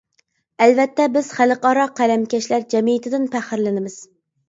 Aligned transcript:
ئەلۋەتتە 0.65 1.05
بىز 1.19 1.29
خەلقئارا 1.41 1.85
قەلەمكەشلەر 2.01 2.69
جەمئىيىتىدىن 2.75 3.33
پەخىرلىنىمىز. 3.37 4.05